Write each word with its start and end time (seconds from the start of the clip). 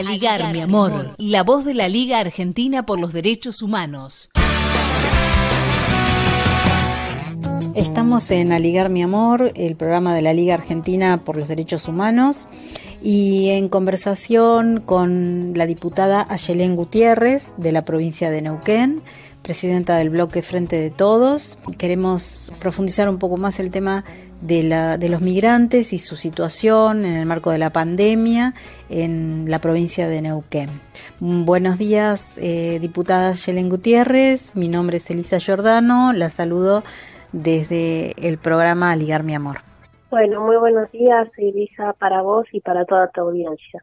Aligar, 0.00 0.50
mi 0.50 0.62
amor, 0.62 1.14
la 1.18 1.42
voz 1.42 1.66
de 1.66 1.74
la 1.74 1.86
Liga 1.86 2.20
Argentina 2.20 2.86
por 2.86 2.98
los 2.98 3.12
Derechos 3.12 3.60
Humanos. 3.60 4.30
Estamos 7.74 8.30
en 8.30 8.50
Aligar 8.52 8.88
mi 8.88 9.02
amor, 9.02 9.52
el 9.54 9.76
programa 9.76 10.14
de 10.14 10.22
la 10.22 10.32
Liga 10.32 10.54
Argentina 10.54 11.18
por 11.22 11.36
los 11.36 11.48
Derechos 11.48 11.86
Humanos, 11.86 12.48
y 13.02 13.50
en 13.50 13.68
conversación 13.68 14.80
con 14.80 15.52
la 15.54 15.66
diputada 15.66 16.26
Ayelén 16.30 16.76
Gutiérrez 16.76 17.52
de 17.58 17.72
la 17.72 17.84
provincia 17.84 18.30
de 18.30 18.40
Neuquén, 18.40 19.02
presidenta 19.50 19.96
del 19.96 20.10
bloque 20.10 20.42
Frente 20.42 20.76
de 20.76 20.90
Todos. 20.90 21.58
Queremos 21.76 22.52
profundizar 22.60 23.08
un 23.08 23.18
poco 23.18 23.36
más 23.36 23.58
el 23.58 23.72
tema 23.72 24.04
de, 24.40 24.62
la, 24.62 24.96
de 24.96 25.08
los 25.08 25.22
migrantes 25.22 25.92
y 25.92 25.98
su 25.98 26.14
situación 26.14 27.04
en 27.04 27.14
el 27.14 27.26
marco 27.26 27.50
de 27.50 27.58
la 27.58 27.70
pandemia 27.70 28.54
en 28.90 29.50
la 29.50 29.58
provincia 29.58 30.08
de 30.08 30.22
Neuquén. 30.22 30.70
Buenos 31.18 31.78
días, 31.78 32.38
eh, 32.40 32.78
diputada 32.80 33.32
Yelen 33.32 33.68
Gutiérrez. 33.68 34.54
Mi 34.54 34.68
nombre 34.68 34.98
es 34.98 35.10
Elisa 35.10 35.40
Giordano. 35.40 36.12
La 36.12 36.28
saludo 36.28 36.84
desde 37.32 38.12
el 38.24 38.38
programa 38.38 38.94
Ligar 38.94 39.24
mi 39.24 39.34
Amor. 39.34 39.56
Bueno, 40.12 40.42
muy 40.46 40.58
buenos 40.58 40.92
días, 40.92 41.26
Elisa, 41.36 41.92
para 41.94 42.22
vos 42.22 42.46
y 42.52 42.60
para 42.60 42.84
toda 42.84 43.08
tu 43.08 43.22
audiencia. 43.22 43.82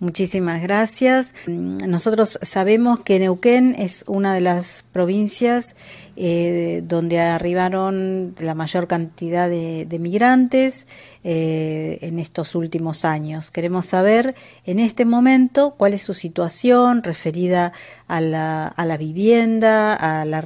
Muchísimas 0.00 0.62
gracias. 0.62 1.34
Nosotros 1.46 2.38
sabemos 2.40 3.00
que 3.00 3.18
Neuquén 3.18 3.74
es 3.78 4.04
una 4.06 4.32
de 4.32 4.40
las 4.40 4.82
provincias 4.92 5.76
eh, 6.16 6.80
donde 6.86 7.20
arribaron 7.20 8.34
la 8.38 8.54
mayor 8.54 8.86
cantidad 8.86 9.50
de, 9.50 9.98
migrantes 10.00 10.86
eh, 11.22 11.98
en 12.00 12.18
estos 12.18 12.54
últimos 12.54 13.04
años. 13.04 13.50
Queremos 13.50 13.84
saber 13.84 14.34
en 14.64 14.78
este 14.78 15.04
momento 15.04 15.74
cuál 15.76 15.92
es 15.92 16.00
su 16.00 16.14
situación 16.14 17.02
referida 17.02 17.74
a 18.08 18.22
la, 18.22 18.68
a 18.68 18.86
la 18.86 18.96
vivienda, 18.96 19.92
a, 19.92 20.24
la, 20.24 20.42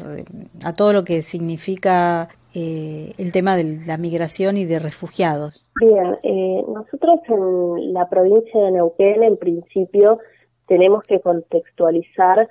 a 0.65 0.73
todo 0.73 0.93
lo 0.93 1.05
que 1.05 1.23
significa 1.23 2.29
eh, 2.57 3.13
el 3.19 3.33
tema 3.33 3.57
de 3.57 3.79
la 3.85 3.97
migración 3.97 4.57
y 4.57 4.65
de 4.65 4.79
refugiados. 4.79 5.73
Bien, 5.81 6.17
eh, 6.23 6.63
nosotros 6.69 7.19
en 7.27 7.93
la 7.93 8.09
provincia 8.09 8.61
de 8.61 8.71
Neuquén, 8.71 9.25
en 9.25 9.37
principio, 9.37 10.21
tenemos 10.69 11.03
que 11.03 11.21
contextualizar 11.21 12.49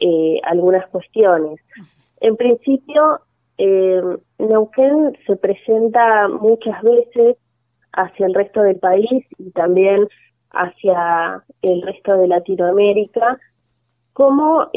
eh, 0.00 0.40
algunas 0.44 0.86
cuestiones. 0.88 1.60
En 2.20 2.36
principio, 2.36 3.20
Neuquén 4.38 5.18
se 5.26 5.36
presenta 5.36 6.28
muchas 6.28 6.82
veces 6.82 7.36
hacia 7.92 8.26
el 8.26 8.34
resto 8.34 8.62
del 8.62 8.76
país 8.76 9.26
y 9.38 9.50
también 9.50 10.08
hacia 10.50 11.44
el 11.60 11.82
resto 11.82 12.16
de 12.16 12.28
Latinoamérica 12.28 13.38
como 14.14 14.68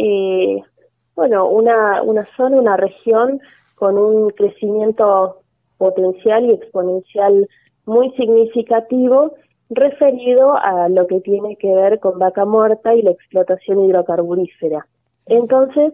bueno 1.16 1.48
una, 1.48 2.02
una 2.04 2.26
zona, 2.26 2.58
una 2.58 2.78
región 2.78 3.40
con 3.76 3.98
un 3.98 4.30
crecimiento 4.32 5.42
potencial 5.78 6.46
y 6.46 6.52
exponencial 6.52 7.48
muy 7.86 8.12
significativo 8.12 9.34
referido 9.70 10.56
a 10.58 10.90
lo 10.90 11.08
que 11.08 11.22
tiene 11.22 11.56
que 11.58 11.74
ver 11.74 12.00
con 12.00 12.20
vaca 12.20 12.46
muerta 12.46 12.94
y 12.94 13.02
la 13.02 13.12
explotación 13.12 13.84
hidrocarburífera. 13.86 14.88
Entonces, 15.26 15.94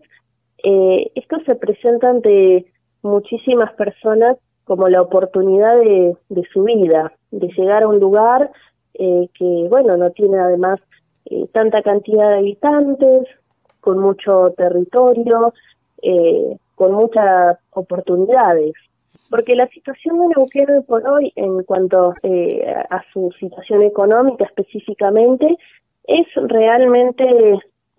eh, 0.63 1.11
esto 1.15 1.37
se 1.45 1.55
presenta 1.55 2.09
ante 2.09 2.65
muchísimas 3.02 3.73
personas 3.73 4.37
como 4.65 4.87
la 4.87 5.02
oportunidad 5.02 5.77
de, 5.79 6.15
su 6.53 6.63
vida, 6.63 7.13
de 7.31 7.47
llegar 7.57 7.83
a 7.83 7.87
un 7.87 7.99
lugar 7.99 8.52
eh, 8.93 9.27
que, 9.33 9.67
bueno, 9.69 9.97
no 9.97 10.11
tiene 10.11 10.39
además 10.39 10.80
eh, 11.25 11.47
tanta 11.52 11.81
cantidad 11.81 12.30
de 12.30 12.37
habitantes, 12.37 13.27
con 13.80 13.99
mucho 13.99 14.53
territorio, 14.55 15.53
eh, 16.02 16.58
con 16.76 16.94
muchas 16.94 17.58
oportunidades. 17.72 18.73
Porque 19.30 19.56
la 19.56 19.67
situación 19.67 20.20
de 20.20 20.28
Neuquén 20.36 20.70
hoy 20.70 20.84
por 20.84 21.08
hoy, 21.08 21.32
en 21.36 21.64
cuanto 21.64 22.14
eh, 22.23 22.66
a 22.89 23.02
su 23.14 23.32
situación 23.39 23.82
económica 23.84 24.44
específicamente, 24.45 25.58
es 26.04 26.28
realmente 26.36 27.26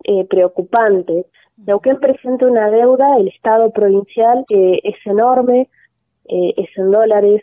eh, 0.03 0.25
preocupante. 0.25 1.25
Neuquén 1.57 1.99
presenta 1.99 2.45
una 2.45 2.69
deuda, 2.69 3.17
el 3.17 3.29
Estado 3.29 3.71
provincial, 3.71 4.45
que 4.47 4.79
es 4.83 4.95
enorme, 5.05 5.69
eh, 6.25 6.53
es 6.57 6.69
en 6.77 6.91
dólares. 6.91 7.41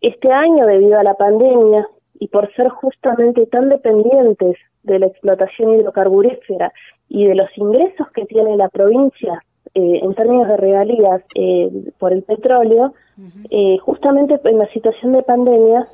este 0.00 0.32
año, 0.32 0.66
debido 0.66 0.98
a 0.98 1.02
la 1.02 1.14
pandemia 1.14 1.86
y 2.20 2.28
por 2.28 2.52
ser 2.54 2.68
justamente 2.68 3.46
tan 3.46 3.70
dependientes 3.70 4.56
de 4.84 4.98
la 4.98 5.06
explotación 5.06 5.74
hidrocarburífera 5.74 6.72
y 7.08 7.26
de 7.26 7.34
los 7.34 7.48
ingresos 7.56 8.08
que 8.12 8.26
tiene 8.26 8.56
la 8.56 8.68
provincia 8.68 9.42
eh, 9.74 10.00
en 10.02 10.14
términos 10.14 10.46
de 10.48 10.56
regalías 10.56 11.22
eh, 11.34 11.70
por 11.98 12.12
el 12.12 12.22
petróleo, 12.22 12.92
eh, 13.50 13.78
justamente 13.78 14.38
en 14.44 14.58
la 14.58 14.68
situación 14.68 15.12
de 15.12 15.22
pandemia, 15.22 15.86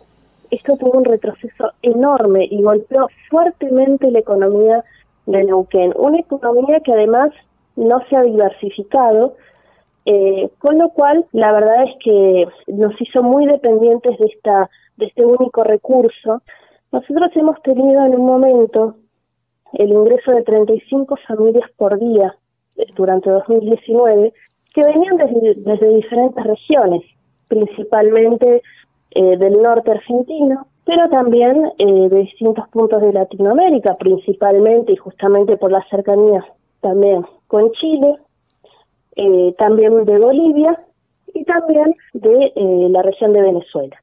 esto 0.50 0.76
tuvo 0.76 0.98
un 0.98 1.04
retroceso 1.04 1.72
enorme 1.82 2.46
y 2.50 2.62
golpeó 2.62 3.08
fuertemente 3.30 4.10
la 4.10 4.18
economía 4.18 4.84
de 5.26 5.44
Neuquén. 5.44 5.92
Una 5.96 6.18
economía 6.18 6.80
que 6.80 6.92
además 6.92 7.30
no 7.76 8.00
se 8.08 8.16
ha 8.16 8.22
diversificado, 8.22 9.34
con 10.60 10.78
lo 10.78 10.90
cual 10.90 11.26
la 11.32 11.52
verdad 11.52 11.82
es 11.82 11.96
que 12.02 12.48
nos 12.68 12.94
hizo 13.00 13.24
muy 13.24 13.44
dependientes 13.46 14.16
de, 14.18 14.26
esta, 14.26 14.70
de 14.96 15.06
este 15.06 15.24
único 15.24 15.64
recurso. 15.64 16.42
Nosotros 16.92 17.30
hemos 17.34 17.60
tenido 17.62 18.04
en 18.04 18.14
un 18.14 18.26
momento 18.26 18.96
el 19.72 19.90
ingreso 19.90 20.32
de 20.32 20.42
35 20.42 21.16
familias 21.26 21.70
por 21.76 21.98
día 21.98 22.34
durante 22.96 23.30
2019 23.30 24.32
que 24.74 24.82
venían 24.84 25.16
desde, 25.16 25.88
diferentes 25.94 26.44
regiones, 26.44 27.02
principalmente 27.48 28.62
eh, 29.12 29.36
del 29.38 29.62
norte 29.62 29.90
argentino, 29.90 30.66
pero 30.84 31.08
también 31.08 31.72
eh, 31.78 32.08
de 32.10 32.18
distintos 32.18 32.68
puntos 32.68 33.00
de 33.00 33.12
Latinoamérica, 33.12 33.94
principalmente 33.94 34.92
y 34.92 34.96
justamente 34.96 35.56
por 35.56 35.72
la 35.72 35.82
cercanía 35.88 36.44
también 36.82 37.24
con 37.46 37.72
Chile, 37.72 38.16
eh, 39.16 39.54
también 39.56 40.04
de 40.04 40.18
Bolivia 40.18 40.78
y 41.32 41.44
también 41.44 41.96
de 42.12 42.52
la 42.90 43.02
región 43.02 43.32
de 43.32 43.40
Venezuela. 43.40 43.96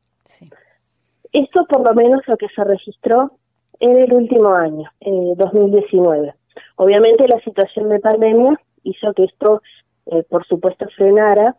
Esto 1.34 1.66
por 1.66 1.84
lo 1.86 1.94
menos 1.96 2.22
lo 2.28 2.38
que 2.38 2.48
se 2.50 2.64
registró 2.64 3.32
en 3.80 3.98
el 3.98 4.14
último 4.14 4.50
año, 4.50 4.90
en 5.00 5.36
2019. 5.36 6.34
Obviamente 6.76 7.28
la 7.28 7.40
situación 7.42 7.90
de 7.90 8.00
pandemia 8.00 8.60
hizo 8.84 9.14
que 9.14 9.26
esto, 9.26 9.62
eh, 10.06 10.24
por 10.30 10.46
supuesto, 10.46 10.86
frenara, 10.96 11.56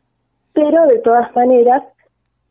pero 0.52 0.86
de 0.86 0.98
todas 1.00 1.34
maneras 1.34 1.82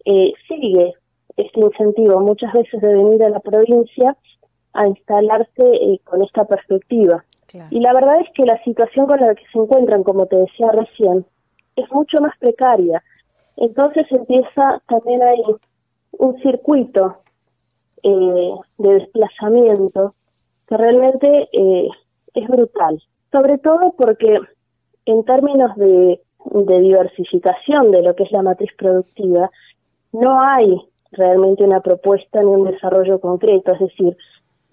eh, 0.05 0.33
sigue 0.47 0.93
este 1.37 1.59
incentivo 1.59 2.19
muchas 2.19 2.51
veces 2.53 2.81
de 2.81 2.93
venir 2.93 3.23
a 3.23 3.29
la 3.29 3.39
provincia 3.39 4.15
a 4.73 4.87
instalarse 4.87 5.63
eh, 5.63 5.99
con 6.03 6.21
esta 6.21 6.45
perspectiva. 6.45 7.23
Y 7.69 7.79
la 7.81 7.93
verdad 7.93 8.19
es 8.19 8.29
que 8.33 8.45
la 8.45 8.61
situación 8.63 9.05
con 9.05 9.19
la 9.19 9.35
que 9.35 9.45
se 9.51 9.59
encuentran, 9.59 10.03
como 10.03 10.25
te 10.25 10.37
decía 10.37 10.71
recién, 10.71 11.23
es 11.75 11.91
mucho 11.91 12.19
más 12.19 12.35
precaria. 12.39 13.03
Entonces 13.57 14.11
empieza 14.11 14.81
también 14.87 15.21
ahí 15.21 15.43
un 16.19 16.39
circuito 16.41 17.17
de 18.03 18.59
desplazamiento 18.77 20.13
que 20.67 20.77
realmente 20.77 21.49
es 22.33 22.47
brutal. 22.47 23.01
Sobre 23.31 23.57
todo 23.57 23.93
porque 23.97 24.39
en 25.05 25.23
términos 25.23 25.75
de, 25.75 26.19
diversificación 26.45 27.91
de 27.91 28.01
lo 28.01 28.15
que 28.15 28.23
es 28.23 28.31
la 28.31 28.41
matriz 28.41 28.71
productiva, 28.77 29.49
no 30.11 30.39
hay 30.41 30.77
realmente 31.11 31.63
una 31.63 31.79
propuesta 31.79 32.39
ni 32.41 32.47
un 32.47 32.65
desarrollo 32.65 33.19
concreto. 33.19 33.73
Es 33.73 33.79
decir, 33.79 34.17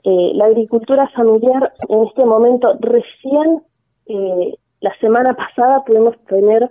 eh, 0.04 0.32
la 0.34 0.46
agricultura 0.46 1.08
familiar 1.08 1.72
en 1.88 2.04
este 2.04 2.24
momento 2.24 2.76
recién, 2.80 3.62
eh, 4.06 4.54
la 4.80 4.94
semana 4.98 5.34
pasada 5.34 5.84
pudimos 5.84 6.16
tener 6.26 6.68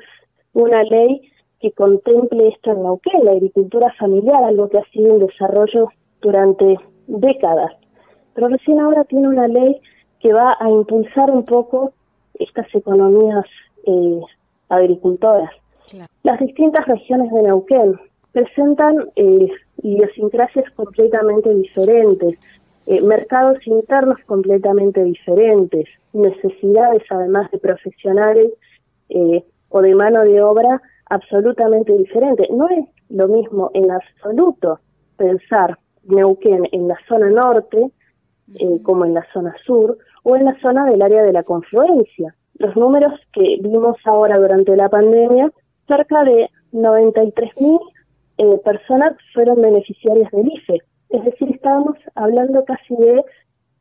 una 0.53 0.83
ley 0.83 1.31
que 1.59 1.71
contemple 1.71 2.47
esto 2.49 2.71
en 2.71 2.83
Neuquén, 2.83 3.25
la 3.25 3.31
agricultura 3.31 3.93
familiar, 3.99 4.43
algo 4.43 4.69
que 4.69 4.77
ha 4.77 4.85
sido 4.91 5.13
un 5.13 5.27
desarrollo 5.27 5.89
durante 6.21 6.77
décadas. 7.07 7.73
Pero 8.33 8.47
recién 8.47 8.79
ahora 8.79 9.03
tiene 9.03 9.27
una 9.27 9.47
ley 9.47 9.81
que 10.19 10.33
va 10.33 10.55
a 10.59 10.69
impulsar 10.69 11.31
un 11.31 11.43
poco 11.43 11.93
estas 12.35 12.73
economías 12.73 13.45
eh, 13.85 14.21
agricultoras. 14.69 15.51
Las 16.23 16.39
distintas 16.39 16.85
regiones 16.85 17.31
de 17.31 17.41
Neuquén 17.41 17.99
presentan 18.31 19.09
eh, 19.15 19.47
idiosincrasias 19.81 20.69
completamente 20.71 21.53
diferentes, 21.53 22.37
eh, 22.85 23.01
mercados 23.01 23.57
internos 23.65 24.17
completamente 24.25 25.03
diferentes, 25.03 25.85
necesidades 26.13 27.03
además 27.09 27.49
de 27.51 27.59
profesionales 27.59 28.51
eh, 29.09 29.43
o 29.69 29.81
de 29.81 29.95
mano 29.95 30.23
de 30.23 30.41
obra 30.41 30.81
absolutamente 31.09 31.93
diferentes. 31.93 32.49
No 32.49 32.67
es 32.69 32.85
lo 33.09 33.27
mismo 33.27 33.71
en 33.73 33.91
absoluto 33.91 34.79
pensar 35.17 35.77
Neuquén 36.03 36.67
en 36.71 36.87
la 36.87 36.97
zona 37.07 37.29
norte 37.29 37.91
eh, 38.55 38.81
como 38.83 39.05
en 39.05 39.13
la 39.13 39.25
zona 39.33 39.53
sur 39.65 39.97
o 40.23 40.35
en 40.35 40.45
la 40.45 40.59
zona 40.59 40.85
del 40.85 41.01
área 41.01 41.23
de 41.23 41.33
la 41.33 41.43
confluencia. 41.43 42.35
Los 42.55 42.75
números 42.75 43.13
que 43.31 43.57
vimos 43.61 43.97
ahora 44.05 44.37
durante 44.37 44.75
la 44.75 44.89
pandemia, 44.89 45.51
cerca 45.87 46.23
de 46.23 46.49
93.000 46.73 47.79
eh, 48.37 48.57
personas 48.63 49.13
fueron 49.33 49.61
beneficiarias 49.61 50.31
del 50.31 50.47
IFE. 50.47 50.81
Es 51.09 51.25
decir, 51.25 51.49
estábamos 51.51 51.97
hablando 52.15 52.63
casi 52.65 52.95
de 52.95 53.23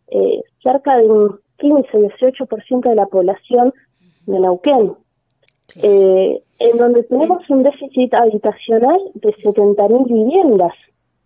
eh, 0.09 0.43
cerca 0.63 0.97
de 0.97 1.07
un 1.07 1.41
15-18% 1.59 2.89
de 2.89 2.95
la 2.95 3.07
población 3.07 3.73
de 4.27 4.41
Neuquén, 4.41 4.95
eh, 5.77 6.43
en 6.59 6.79
donde 6.79 7.05
tenemos 7.05 7.39
un 7.51 7.63
déficit 7.63 8.15
habitacional 8.15 8.99
de 9.15 9.35
70.000 9.37 10.07
viviendas, 10.07 10.73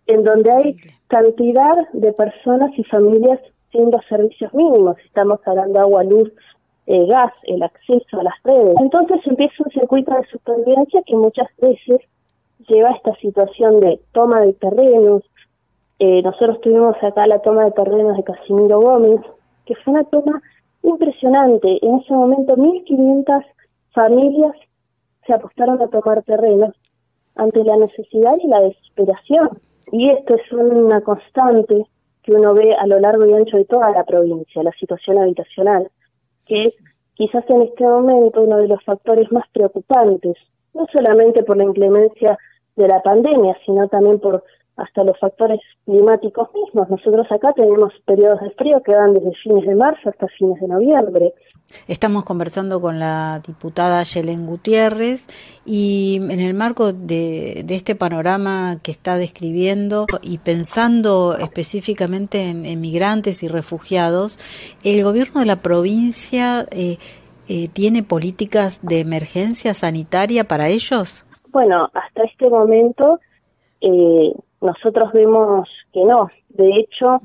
en 0.07 0.23
donde 0.23 0.51
hay 0.51 0.75
cantidad 1.07 1.75
de 1.93 2.11
personas 2.13 2.71
y 2.77 2.83
familias 2.83 3.39
sin 3.71 3.89
los 3.89 4.05
servicios 4.05 4.53
mínimos. 4.53 4.97
Estamos 5.05 5.39
hablando 5.45 5.73
de 5.73 5.79
agua, 5.79 6.03
luz, 6.03 6.31
eh, 6.85 7.05
gas, 7.07 7.31
el 7.43 7.63
acceso 7.63 8.19
a 8.19 8.23
las 8.23 8.35
redes. 8.43 8.75
Entonces 8.79 9.19
empieza 9.25 9.63
un 9.63 9.71
circuito 9.71 10.13
de 10.13 10.27
supervivencia 10.27 11.01
que 11.05 11.15
muchas 11.15 11.47
veces 11.57 12.01
lleva 12.67 12.89
a 12.89 12.93
esta 12.93 13.15
situación 13.15 13.79
de 13.79 13.99
toma 14.11 14.41
de 14.41 14.53
terrenos. 14.53 15.23
Eh, 15.99 16.21
nosotros 16.21 16.59
tuvimos 16.61 16.95
acá 17.01 17.25
la 17.27 17.39
toma 17.39 17.65
de 17.65 17.71
terrenos 17.71 18.17
de 18.17 18.23
Casimiro 18.23 18.81
Gómez, 18.81 19.21
que 19.65 19.75
fue 19.75 19.93
una 19.93 20.03
toma 20.03 20.41
impresionante. 20.83 21.79
En 21.81 21.99
ese 21.99 22.13
momento 22.13 22.55
1.500 22.55 23.45
familias 23.93 24.55
se 25.25 25.33
apostaron 25.33 25.81
a 25.81 25.87
tomar 25.87 26.23
terrenos 26.23 26.75
ante 27.35 27.63
la 27.63 27.77
necesidad 27.77 28.35
y 28.41 28.47
la 28.47 28.61
desesperación. 28.61 29.49
Y 29.91 30.09
esto 30.09 30.35
es 30.35 30.51
una 30.51 31.01
constante 31.01 31.85
que 32.23 32.31
uno 32.31 32.53
ve 32.53 32.73
a 32.73 32.87
lo 32.87 32.99
largo 32.99 33.25
y 33.25 33.33
ancho 33.33 33.57
de 33.57 33.65
toda 33.65 33.91
la 33.91 34.03
provincia, 34.03 34.63
la 34.63 34.71
situación 34.73 35.19
habitacional, 35.19 35.89
que 36.45 36.65
es 36.65 36.73
quizás 37.15 37.43
en 37.49 37.63
este 37.63 37.83
momento 37.83 38.41
uno 38.41 38.57
de 38.57 38.67
los 38.67 38.83
factores 38.83 39.31
más 39.31 39.45
preocupantes, 39.51 40.35
no 40.73 40.87
solamente 40.91 41.43
por 41.43 41.57
la 41.57 41.65
inclemencia 41.65 42.37
de 42.75 42.87
la 42.87 43.01
pandemia, 43.01 43.57
sino 43.65 43.87
también 43.87 44.19
por 44.19 44.43
hasta 44.75 45.03
los 45.03 45.19
factores 45.19 45.59
climáticos 45.85 46.49
mismos. 46.53 46.89
Nosotros 46.89 47.27
acá 47.31 47.53
tenemos 47.53 47.93
periodos 48.05 48.41
de 48.41 48.49
frío 48.51 48.81
que 48.81 48.95
van 48.95 49.13
desde 49.13 49.33
fines 49.35 49.65
de 49.67 49.75
marzo 49.75 50.09
hasta 50.09 50.27
fines 50.29 50.59
de 50.59 50.67
noviembre. 50.67 51.33
Estamos 51.87 52.23
conversando 52.23 52.79
con 52.81 52.99
la 52.99 53.41
diputada 53.45 54.03
Yelen 54.03 54.45
Gutiérrez 54.45 55.27
y 55.65 56.19
en 56.21 56.39
el 56.39 56.53
marco 56.53 56.93
de, 56.93 57.65
este 57.69 57.95
panorama 57.95 58.77
que 58.83 58.91
está 58.91 59.17
describiendo 59.17 60.05
y 60.21 60.37
pensando 60.37 61.35
específicamente 61.37 62.49
en, 62.49 62.81
migrantes 62.81 63.43
y 63.43 63.47
refugiados, 63.47 64.39
el 64.83 65.03
gobierno 65.03 65.39
de 65.39 65.45
la 65.45 65.61
provincia 65.61 66.65
eh, 66.71 66.97
eh, 67.49 67.67
tiene 67.67 68.03
políticas 68.03 68.79
de 68.83 69.01
emergencia 69.01 69.73
sanitaria 69.73 70.45
para 70.45 70.69
ellos. 70.69 71.25
Bueno, 71.51 71.89
hasta 71.93 72.23
este 72.23 72.49
momento 72.49 73.19
eh, 73.81 74.33
nosotros 74.61 75.11
vemos 75.11 75.67
que 75.91 76.03
no. 76.05 76.29
De 76.49 76.69
hecho, 76.79 77.21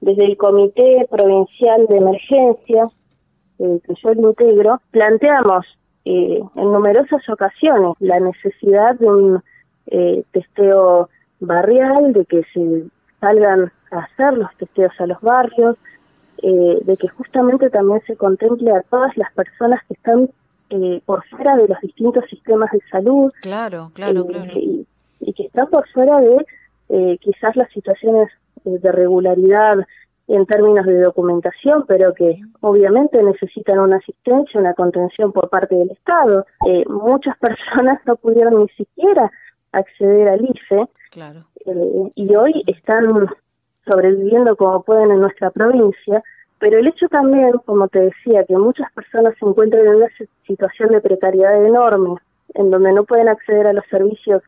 desde 0.00 0.24
el 0.24 0.36
Comité 0.36 1.06
Provincial 1.08 1.86
de 1.86 1.96
Emergencia, 1.96 2.84
eh, 3.60 3.80
que 3.84 3.94
yo 4.02 4.14
lo 4.14 4.30
integro, 4.30 4.80
planteamos 4.90 5.66
eh, 6.04 6.40
en 6.56 6.72
numerosas 6.72 7.28
ocasiones 7.28 7.94
la 8.00 8.18
necesidad 8.20 8.96
de 8.98 9.06
un 9.06 9.42
eh, 9.86 10.24
testeo 10.32 11.08
barrial, 11.40 12.12
de 12.12 12.24
que 12.24 12.42
se 12.52 12.84
salgan 13.20 13.72
a 13.90 13.98
hacer 14.00 14.34
los 14.34 14.54
testeos 14.56 14.92
a 14.98 15.06
los 15.06 15.20
barrios, 15.20 15.76
de 16.42 16.96
que 16.98 17.06
justamente 17.08 17.68
también 17.68 18.00
se 18.06 18.16
contemple 18.16 18.72
a 18.72 18.80
todas 18.80 19.14
las 19.18 19.30
personas 19.34 19.78
que 19.86 19.92
están 19.92 20.30
por 21.04 21.22
fuera 21.26 21.54
de 21.56 21.68
los 21.68 21.78
distintos 21.82 22.24
sistemas 22.30 22.70
de 22.72 22.80
salud. 22.90 23.30
Claro, 23.42 23.90
claro, 23.92 24.24
claro. 24.24 24.50
y 24.56 25.32
que 25.34 25.42
están 25.42 25.68
por 25.68 25.86
fuera 25.88 26.18
de 26.18 26.46
eh, 26.90 27.18
quizás 27.20 27.54
las 27.54 27.70
situaciones 27.70 28.28
eh, 28.64 28.78
de 28.82 28.92
regularidad 28.92 29.76
en 30.30 30.46
términos 30.46 30.86
de 30.86 31.00
documentación, 31.00 31.84
pero 31.88 32.14
que 32.14 32.40
obviamente 32.60 33.20
necesitan 33.20 33.80
una 33.80 33.96
asistencia, 33.96 34.60
una 34.60 34.74
contención 34.74 35.32
por 35.32 35.48
parte 35.50 35.74
del 35.74 35.90
Estado. 35.90 36.46
Eh, 36.68 36.84
muchas 36.88 37.36
personas 37.40 38.00
no 38.06 38.14
pudieron 38.16 38.60
ni 38.60 38.68
siquiera 38.68 39.30
acceder 39.72 40.28
al 40.28 40.44
IFE 40.44 40.88
claro. 41.10 41.40
y 42.14 42.34
hoy 42.36 42.62
están 42.66 43.28
sobreviviendo 43.84 44.56
como 44.56 44.82
pueden 44.82 45.10
en 45.10 45.20
nuestra 45.20 45.50
provincia, 45.50 46.22
pero 46.60 46.78
el 46.78 46.86
hecho 46.86 47.08
también, 47.08 47.52
como 47.64 47.88
te 47.88 48.00
decía, 48.00 48.44
que 48.44 48.56
muchas 48.56 48.90
personas 48.92 49.34
se 49.38 49.46
encuentran 49.46 49.84
en 49.86 49.94
una 49.96 50.08
situación 50.46 50.90
de 50.90 51.00
precariedad 51.00 51.64
enorme, 51.64 52.16
en 52.54 52.70
donde 52.70 52.92
no 52.92 53.04
pueden 53.04 53.28
acceder 53.28 53.66
a 53.66 53.72
los 53.72 53.84
servicios 53.86 54.42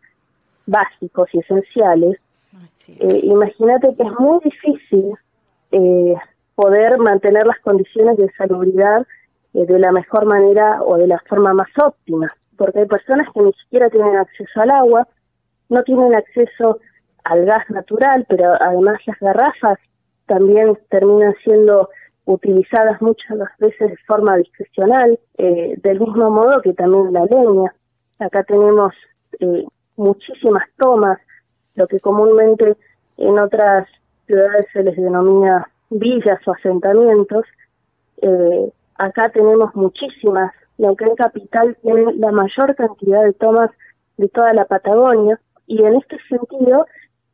básicos 0.67 1.28
y 1.32 1.38
esenciales, 1.38 2.19
eh, 3.00 3.20
imagínate 3.23 3.94
que 3.96 4.02
es 4.02 4.12
muy 4.20 4.40
difícil 4.44 5.14
eh, 5.72 6.14
poder 6.54 6.98
mantener 6.98 7.46
las 7.46 7.58
condiciones 7.60 8.16
de 8.16 8.30
salubridad 8.36 9.06
eh, 9.54 9.66
de 9.66 9.78
la 9.78 9.92
mejor 9.92 10.26
manera 10.26 10.80
o 10.82 10.96
de 10.96 11.06
la 11.06 11.19
forma 11.26 11.52
más 11.52 11.69
óptima, 11.78 12.32
porque 12.56 12.80
hay 12.80 12.86
personas 12.86 13.28
que 13.32 13.40
ni 13.40 13.52
siquiera 13.54 13.90
tienen 13.90 14.16
acceso 14.16 14.60
al 14.60 14.70
agua, 14.70 15.08
no 15.69 15.82
tienen 15.82 16.14
acceso 16.14 16.78
al 17.24 17.44
gas 17.44 17.69
natural, 17.70 18.26
pero 18.28 18.52
además 18.60 19.00
las 19.06 19.19
garrafas 19.19 19.78
también 20.26 20.78
terminan 20.90 21.34
siendo 21.42 21.88
utilizadas 22.25 23.02
muchas 23.02 23.38
veces 23.58 23.90
de 23.90 23.96
forma 24.06 24.36
discrecional, 24.36 25.18
del 25.36 26.00
mismo 26.00 26.30
modo 26.30 26.62
que 26.62 26.72
también 26.72 27.12
la 27.12 27.25
leña. 27.25 27.75
Acá 28.20 28.44
tenemos 28.44 28.94
muchísimas 29.96 30.64
tomas 30.76 31.18
lo 31.75 31.86
que 31.86 32.00
comúnmente 32.00 32.76
en 33.16 33.38
otras 33.38 33.88
ciudades 34.26 34.66
se 34.72 34.82
les 34.82 34.96
denomina 34.96 35.69
villas 35.90 36.40
o 36.46 36.52
asentamientos. 36.52 37.44
Eh, 38.20 38.72
acá 38.96 39.30
tenemos 39.30 39.74
muchísimas. 39.74 40.52
en 40.78 40.94
Capital 41.16 41.76
tiene 41.82 42.14
la 42.14 42.32
mayor 42.32 42.74
cantidad 42.74 43.24
de 43.24 43.32
tomas 43.34 43.70
de 44.16 44.28
toda 44.28 44.52
la 44.52 44.64
Patagonia 44.64 45.40
y 45.66 45.82
en 45.85 45.97
este 45.97 46.18
sentido 46.28 46.87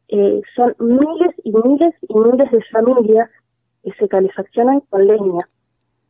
eh, 0.08 0.40
son 0.54 0.74
miles 0.78 1.34
y 1.44 1.52
miles 1.52 1.94
y 2.02 2.14
miles 2.14 2.50
de 2.50 2.62
familias 2.72 3.28
que 3.82 3.92
se 3.92 4.08
calefaccionan 4.08 4.80
con 4.88 5.06
leña. 5.06 5.46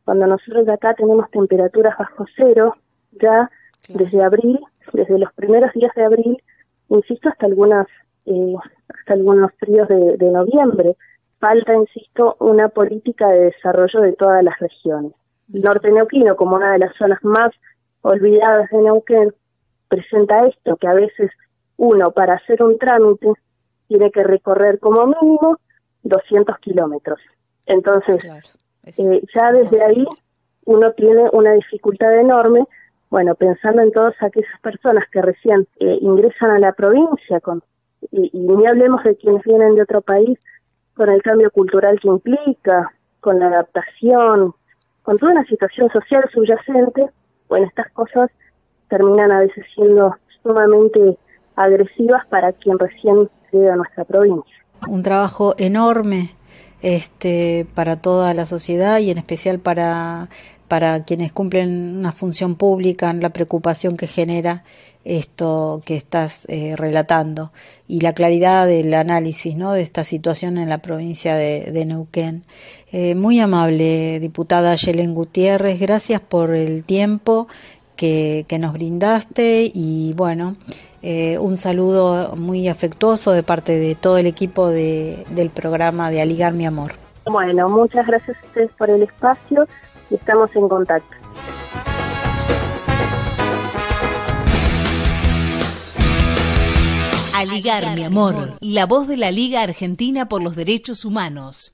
Cuando 0.05 0.27
nosotros 0.27 0.65
de 0.65 0.73
acá 0.73 0.93
tenemos 0.93 1.29
temperaturas 1.31 1.97
bajo 1.97 2.25
cero, 2.35 2.75
ya 3.11 3.49
desde 3.89 4.23
abril, 4.23 4.59
desde 4.93 5.19
los 5.19 5.31
primeros 5.33 5.71
días 5.73 5.93
de 5.95 6.05
abril, 6.05 6.41
insisto, 6.89 7.29
hasta 7.29 7.45
algunas 7.45 7.87
eh, 8.29 8.55
hasta 8.87 9.13
algunos 9.13 9.51
fríos 9.59 9.87
de, 9.87 10.31
noviembre. 10.31 10.95
Falta, 11.39 11.73
insisto, 11.73 12.35
una 12.39 12.69
política 12.69 13.27
de 13.27 13.45
desarrollo 13.45 14.01
de 14.01 14.13
todas 14.13 14.43
las 14.43 14.59
regiones. 14.59 15.13
El 15.53 15.61
norte 15.61 15.91
neuquino, 15.91 16.35
como 16.35 16.55
una 16.55 16.73
de 16.73 16.79
las 16.79 16.95
zonas 16.95 17.19
más 17.23 17.51
olvidadas 18.01 18.69
de 18.69 18.77
Neuquén, 18.77 19.33
presenta 19.87 20.45
esto, 20.47 20.77
que 20.77 20.87
a 20.87 20.93
veces 20.93 21.31
uno 21.77 22.11
para 22.11 22.35
hacer 22.35 22.61
un 22.61 22.77
trámite 22.77 23.33
tiene 23.87 24.11
que 24.11 24.23
recorrer 24.23 24.79
como 24.79 25.07
mínimo 25.07 25.57
200 26.03 26.57
kilómetros. 26.59 27.19
Entonces, 27.65 28.23
eh, 28.85 29.21
ya 29.33 29.51
desde 29.51 29.83
ahí 29.83 30.05
uno 30.65 30.91
tiene 30.93 31.29
una 31.33 31.53
dificultad 31.53 32.15
enorme, 32.19 32.65
bueno, 33.09 33.33
pensando 33.35 33.81
en 33.81 33.91
todas 33.91 34.13
aquellas 34.21 34.59
personas 34.61 35.05
que 35.11 35.21
recién 35.21 35.67
eh, 35.79 35.97
ingresan 36.01 36.51
a 36.51 36.59
la 36.59 36.73
provincia 36.73 37.39
con 37.39 37.63
y, 38.11 38.29
ni 38.33 38.65
hablemos 38.65 39.03
de 39.03 39.15
quienes 39.15 39.43
vienen 39.43 39.75
de 39.75 39.83
otro 39.83 40.01
país, 40.01 40.37
con 40.95 41.09
el 41.09 41.21
cambio 41.21 41.49
cultural 41.51 41.99
que 42.01 42.07
implica, 42.07 42.91
con 43.19 43.39
la 43.39 43.47
adaptación, 43.47 44.53
con 45.03 45.17
toda 45.17 45.31
una 45.31 45.45
situación 45.45 45.89
social 45.91 46.23
subyacente, 46.33 47.09
bueno, 47.47 47.67
estas 47.67 47.89
cosas 47.91 48.29
terminan 48.89 49.31
a 49.31 49.39
veces 49.39 49.65
siendo 49.73 50.15
sumamente 50.43 51.17
agresivas 51.55 52.25
para 52.27 52.53
quien 52.53 52.77
recién 52.79 53.29
llega 53.51 53.73
a 53.73 53.77
nuestra 53.77 54.05
provincia. 54.05 54.55
Un 54.87 55.03
trabajo 55.03 55.55
enorme 55.57 56.35
este, 56.81 57.67
para 57.75 58.01
toda 58.01 58.33
la 58.33 58.45
sociedad 58.45 58.99
y 58.99 59.11
en 59.11 59.17
especial 59.17 59.59
para 59.59 60.29
para 60.69 61.03
quienes 61.03 61.33
cumplen 61.33 61.97
una 61.97 62.13
función 62.13 62.55
pública, 62.55 63.11
la 63.11 63.31
preocupación 63.31 63.97
que 63.97 64.07
genera 64.07 64.63
esto 65.03 65.81
que 65.83 65.95
estás 65.95 66.45
eh, 66.47 66.75
relatando 66.77 67.51
y 67.87 68.01
la 68.01 68.13
claridad 68.13 68.67
del 68.67 68.93
análisis 68.93 69.55
¿no? 69.55 69.73
de 69.73 69.81
esta 69.81 70.03
situación 70.03 70.57
en 70.57 70.69
la 70.69 70.77
provincia 70.77 71.35
de, 71.35 71.85
Neuquén. 71.85 72.43
Eh, 72.91 73.15
muy 73.15 73.39
amable, 73.39 74.19
diputada 74.19 74.75
Yelen 74.75 75.15
Gutiérrez, 75.15 75.79
gracias 75.79 76.21
por 76.21 76.53
el 76.53 76.85
tiempo 76.85 77.47
que, 77.95 78.45
nos 78.59 78.73
brindaste 78.73 79.71
y 79.73 80.13
bueno, 80.15 80.55
eh, 81.01 81.39
un 81.39 81.57
saludo 81.57 82.35
muy 82.35 82.67
afectuoso 82.67 83.31
de 83.31 83.41
parte 83.41 83.79
de 83.79 83.95
todo 83.95 84.17
el 84.17 84.27
equipo 84.27 84.67
de, 84.69 85.25
del 85.31 85.49
programa 85.49 86.11
de 86.11 86.21
Aligar 86.21 86.53
Mi 86.53 86.67
Amor. 86.67 86.93
Bueno, 87.25 87.69
muchas 87.69 88.07
gracias 88.07 88.37
a 88.41 88.45
ustedes 88.45 88.71
por 88.77 88.89
el 88.89 89.03
espacio 89.03 89.67
estamos 90.11 90.55
en 90.55 90.69
contacto. 90.69 91.15
Aligar, 97.35 97.95
mi 97.95 98.03
amor, 98.03 98.57
la 98.59 98.85
voz 98.85 99.07
de 99.07 99.15
la 99.15 99.31
Liga 99.31 99.61
Argentina 99.61 100.27
por 100.27 100.43
los 100.43 100.57
Derechos 100.57 101.05
Humanos. 101.05 101.71